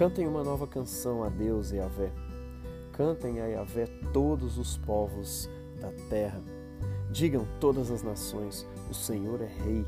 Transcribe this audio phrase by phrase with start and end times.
[0.00, 2.10] Cantem uma nova canção a Deus e a Vé.
[2.90, 5.46] Cantem a Yahvé todos os povos
[5.78, 6.40] da terra.
[7.10, 9.84] Digam todas as nações: o Senhor é Rei.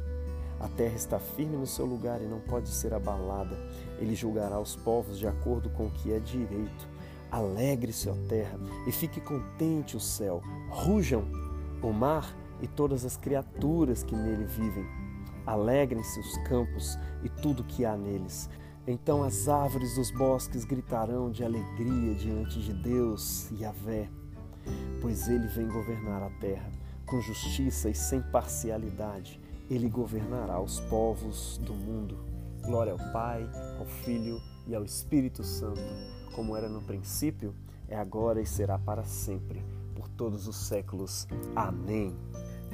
[0.61, 3.57] A terra está firme no seu lugar e não pode ser abalada.
[3.99, 6.87] Ele julgará os povos de acordo com o que é direito.
[7.31, 10.43] Alegre-se, ó terra, e fique contente o céu.
[10.69, 11.25] Rujam
[11.83, 14.85] o mar e todas as criaturas que nele vivem.
[15.47, 18.51] Alegrem-se os campos e tudo que há neles.
[18.87, 24.09] Então as árvores dos bosques gritarão de alegria diante de Deus, Yahvé,
[25.01, 26.71] pois ele vem governar a terra
[27.07, 29.41] com justiça e sem parcialidade.
[29.71, 32.19] Ele governará os povos do mundo.
[32.63, 35.81] Glória ao Pai, ao Filho e ao Espírito Santo,
[36.35, 37.55] como era no princípio,
[37.89, 39.63] é agora e será para sempre,
[39.95, 41.27] por todos os séculos.
[41.55, 42.17] Amém.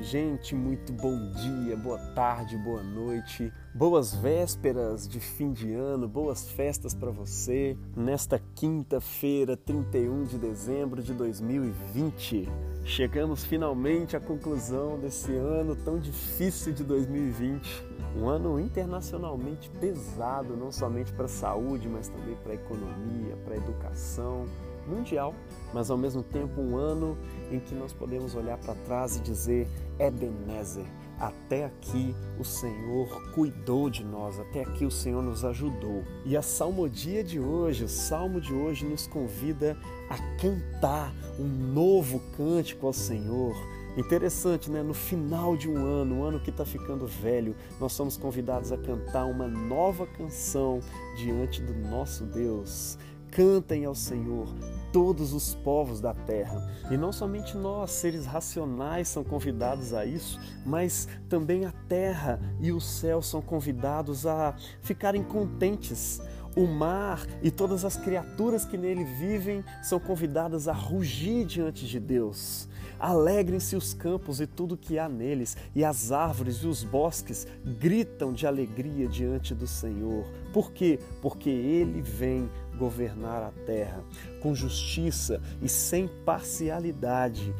[0.00, 6.48] Gente, muito bom dia, boa tarde, boa noite, boas vésperas de fim de ano, boas
[6.48, 12.48] festas para você nesta quinta-feira, 31 de dezembro de 2020.
[12.84, 17.84] Chegamos finalmente à conclusão desse ano tão difícil de 2020.
[18.16, 23.54] Um ano internacionalmente pesado, não somente para a saúde, mas também para a economia, para
[23.54, 24.46] a educação
[24.88, 25.34] mundial,
[25.72, 27.16] mas ao mesmo tempo um ano
[27.50, 30.86] em que nós podemos olhar para trás e dizer Ebenezer,
[31.18, 36.04] até aqui o Senhor cuidou de nós, até aqui o Senhor nos ajudou.
[36.24, 39.76] E a salmodia de hoje, o salmo de hoje nos convida
[40.08, 43.56] a cantar um novo cântico ao Senhor.
[43.96, 44.80] Interessante, né?
[44.80, 48.78] No final de um ano, um ano que está ficando velho, nós somos convidados a
[48.78, 50.78] cantar uma nova canção
[51.16, 52.96] diante do nosso Deus.
[53.30, 54.48] Cantem ao Senhor
[54.92, 56.66] todos os povos da terra.
[56.90, 62.72] E não somente nós, seres racionais, são convidados a isso, mas também a terra e
[62.72, 66.20] o céu são convidados a ficarem contentes.
[66.58, 72.00] O mar e todas as criaturas que nele vivem são convidadas a rugir diante de
[72.00, 72.68] Deus.
[72.98, 77.46] Alegrem-se os campos e tudo que há neles, e as árvores e os bosques
[77.78, 80.26] gritam de alegria diante do Senhor.
[80.52, 80.98] Por quê?
[81.22, 84.02] Porque ele vem governar a terra
[84.42, 87.54] com justiça e sem parcialidade.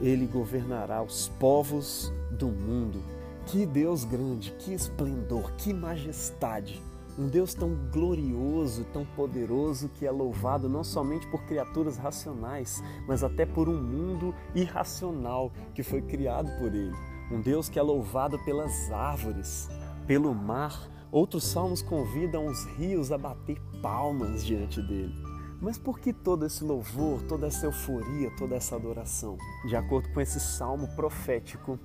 [0.00, 3.02] Ele governará os povos do mundo.
[3.46, 6.80] Que Deus grande, que esplendor, que majestade!
[7.18, 13.24] Um Deus tão glorioso, tão poderoso que é louvado não somente por criaturas racionais, mas
[13.24, 16.94] até por um mundo irracional que foi criado por Ele.
[17.30, 19.68] Um Deus que é louvado pelas árvores,
[20.06, 20.90] pelo mar.
[21.10, 25.14] Outros salmos convidam os rios a bater palmas diante dele.
[25.60, 29.38] Mas por que todo esse louvor, toda essa euforia, toda essa adoração?
[29.66, 31.78] De acordo com esse salmo profético,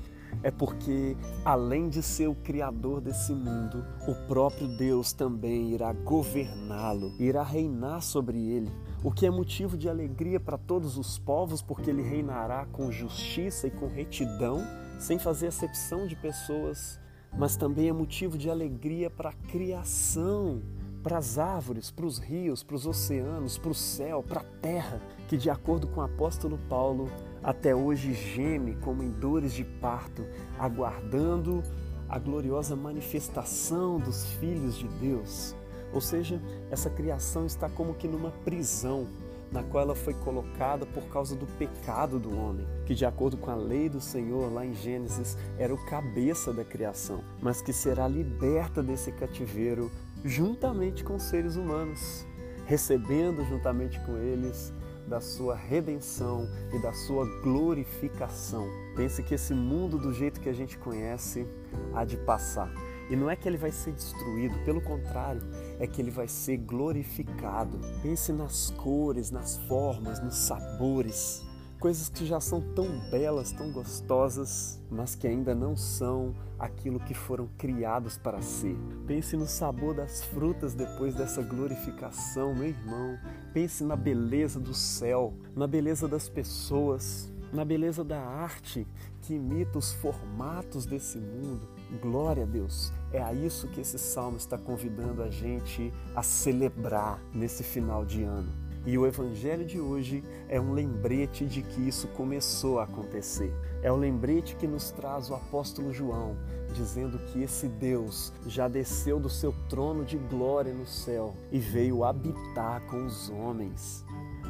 [0.44, 1.16] é porque,
[1.46, 8.02] além de ser o Criador desse mundo, o próprio Deus também irá governá-lo, irá reinar
[8.02, 8.72] sobre ele,
[9.04, 13.68] o que é motivo de alegria para todos os povos, porque ele reinará com justiça
[13.68, 14.62] e com retidão,
[15.00, 17.00] sem fazer acepção de pessoas,
[17.38, 20.62] mas também é motivo de alegria para a criação,
[21.02, 25.02] para as árvores, para os rios, para os oceanos, para o céu, para a terra,
[25.28, 27.10] que, de acordo com o apóstolo Paulo,
[27.44, 30.26] até hoje geme como em dores de parto,
[30.60, 31.64] aguardando
[32.08, 35.56] a gloriosa manifestação dos filhos de Deus.
[35.94, 39.08] Ou seja, essa criação está como que numa prisão,
[39.52, 43.52] na qual ela foi colocada por causa do pecado do homem, que, de acordo com
[43.52, 48.08] a lei do Senhor, lá em Gênesis, era o cabeça da criação, mas que será
[48.08, 49.92] liberta desse cativeiro
[50.24, 52.26] juntamente com os seres humanos,
[52.66, 54.74] recebendo juntamente com eles
[55.12, 58.66] da sua redenção e da sua glorificação.
[58.96, 61.46] Pense que esse mundo, do jeito que a gente conhece,
[61.94, 62.72] há de passar.
[63.10, 65.42] E não é que ele vai ser destruído, pelo contrário,
[65.80, 67.78] é que ele vai ser glorificado.
[68.02, 71.46] Pense nas cores, nas formas, nos sabores,
[71.82, 77.16] coisas que já são tão belas, tão gostosas, mas que ainda não são aquilo que
[77.16, 78.78] foram criados para ser.
[79.08, 83.18] Pense no sabor das frutas depois dessa glorificação, meu irmão.
[83.52, 88.88] Pense na beleza do céu, na beleza das pessoas, na beleza da arte
[89.24, 91.68] que imita os formatos desse mundo.
[92.00, 92.94] Glória a Deus!
[93.12, 98.22] É a isso que esse salmo está convidando a gente a celebrar nesse final de
[98.22, 98.71] ano.
[98.86, 103.54] E o evangelho de hoje é um lembrete de que isso começou a acontecer.
[103.84, 106.36] É o lembrete que nos traz o apóstolo João,
[106.74, 112.04] dizendo que esse Deus já desceu do seu trono de glória no céu e veio
[112.04, 114.04] habitar com os homens.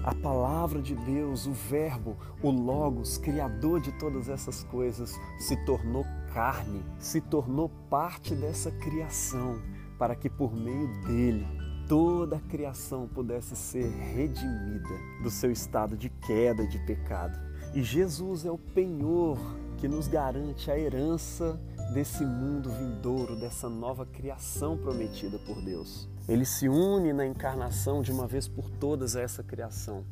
[0.04, 6.06] A palavra de Deus, o Verbo, o Logos, Criador de todas essas coisas, se tornou
[6.34, 9.62] carne, se tornou parte dessa criação,
[10.00, 11.61] para que por meio dele
[11.92, 17.38] toda a criação pudesse ser redimida do seu estado de queda e de pecado.
[17.74, 19.38] E Jesus é o penhor
[19.78, 21.60] que nos garante a herança
[21.94, 26.08] desse mundo vindouro, dessa nova criação prometida por Deus.
[26.30, 30.06] Ele se une na encarnação de uma vez por todas a essa criação.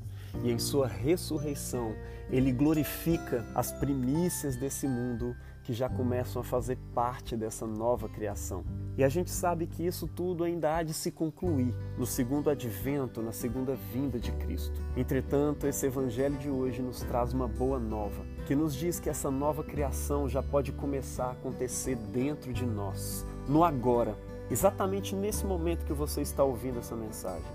[0.44, 1.96] E em sua ressurreição,
[2.30, 5.34] ele glorifica as primícias desse mundo
[5.70, 8.64] que já começam a fazer parte dessa nova criação.
[8.98, 13.22] E a gente sabe que isso tudo ainda há de se concluir no segundo advento,
[13.22, 14.82] na segunda vinda de Cristo.
[14.98, 19.30] Entretanto, esse evangelho de hoje nos traz uma boa nova, que nos diz que essa
[19.30, 24.18] nova criação já pode começar a acontecer dentro de nós, no agora,
[24.50, 27.46] exatamente nesse momento que você está ouvindo essa mensagem.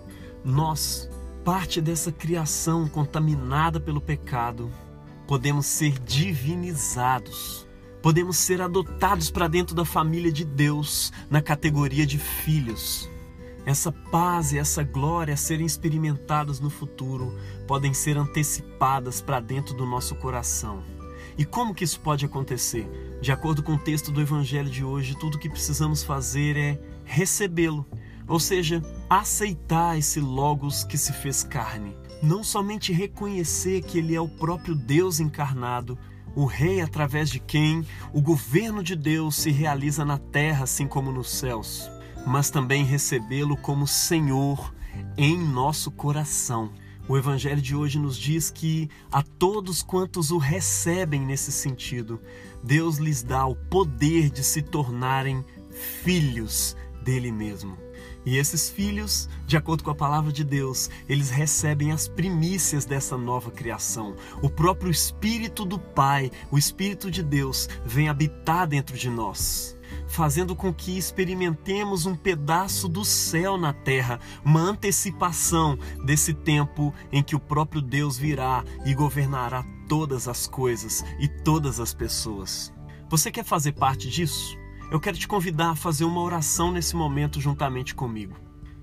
[0.44, 1.10] Nós,
[1.44, 4.70] parte dessa criação contaminada pelo pecado,
[5.26, 7.66] podemos ser divinizados.
[8.04, 13.08] Podemos ser adotados para dentro da família de Deus, na categoria de filhos.
[13.64, 17.34] Essa paz e essa glória a serem experimentadas no futuro
[17.66, 20.82] podem ser antecipadas para dentro do nosso coração.
[21.38, 22.86] E como que isso pode acontecer?
[23.22, 27.86] De acordo com o texto do Evangelho de hoje, tudo que precisamos fazer é recebê-lo,
[28.28, 31.96] ou seja, aceitar esse Logos que se fez carne.
[32.22, 35.98] Não somente reconhecer que ele é o próprio Deus encarnado,
[36.34, 41.12] o Rei através de quem o governo de Deus se realiza na terra, assim como
[41.12, 41.90] nos céus,
[42.26, 44.74] mas também recebê-lo como Senhor
[45.16, 46.72] em nosso coração.
[47.06, 52.20] O Evangelho de hoje nos diz que a todos quantos o recebem nesse sentido,
[52.62, 57.83] Deus lhes dá o poder de se tornarem filhos dele mesmo.
[58.24, 63.18] E esses filhos, de acordo com a palavra de Deus, eles recebem as primícias dessa
[63.18, 64.16] nova criação.
[64.42, 69.74] O próprio Espírito do Pai, o Espírito de Deus, vem habitar dentro de nós
[70.06, 77.22] fazendo com que experimentemos um pedaço do céu na terra, uma antecipação desse tempo em
[77.22, 82.72] que o próprio Deus virá e governará todas as coisas e todas as pessoas.
[83.08, 84.56] Você quer fazer parte disso?
[84.94, 88.36] Eu quero te convidar a fazer uma oração nesse momento juntamente comigo.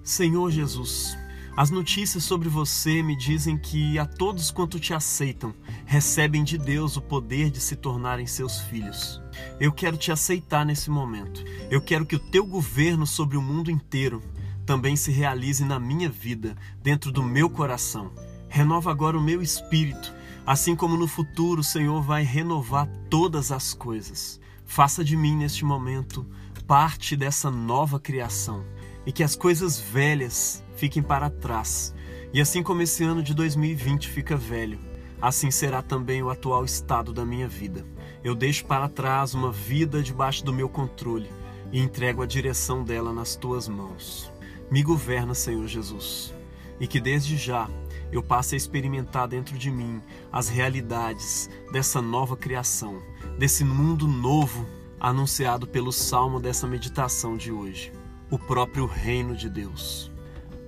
[0.03, 1.17] Senhor Jesus,
[1.55, 5.53] as notícias sobre você me dizem que a todos quanto te aceitam,
[5.85, 9.21] recebem de Deus o poder de se tornarem seus filhos.
[9.57, 11.45] Eu quero te aceitar nesse momento.
[11.69, 14.21] Eu quero que o teu governo sobre o mundo inteiro
[14.65, 18.11] também se realize na minha vida, dentro do meu coração.
[18.49, 20.13] Renova agora o meu espírito,
[20.45, 24.41] assim como no futuro o Senhor vai renovar todas as coisas.
[24.71, 26.25] Faça de mim neste momento
[26.65, 28.63] parte dessa nova criação
[29.05, 31.93] e que as coisas velhas fiquem para trás.
[32.33, 34.79] E assim como esse ano de 2020 fica velho,
[35.21, 37.85] assim será também o atual estado da minha vida.
[38.23, 41.29] Eu deixo para trás uma vida debaixo do meu controle
[41.69, 44.31] e entrego a direção dela nas tuas mãos.
[44.71, 46.33] Me governa, Senhor Jesus,
[46.81, 47.69] e que desde já
[48.11, 50.01] eu passe a experimentar dentro de mim
[50.33, 53.01] as realidades dessa nova criação,
[53.39, 54.67] desse mundo novo
[54.99, 57.93] anunciado pelo salmo dessa meditação de hoje
[58.31, 60.09] o próprio reino de Deus.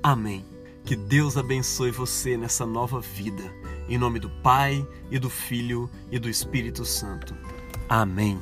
[0.03, 0.45] Amém.
[0.83, 3.43] Que Deus abençoe você nessa nova vida.
[3.87, 7.33] Em nome do Pai, e do Filho e do Espírito Santo.
[7.87, 8.37] Amém.